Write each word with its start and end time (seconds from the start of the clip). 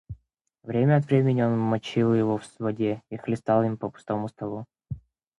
Время 0.63 0.95
от 0.95 1.05
времени 1.05 1.43
он 1.43 1.59
мочил 1.59 2.15
его 2.15 2.39
в 2.39 2.49
воде 2.57 3.03
и 3.11 3.17
хлестал 3.17 3.61
им 3.63 3.77
по 3.77 3.91
пустому 3.91 4.29
столу. 4.29 4.65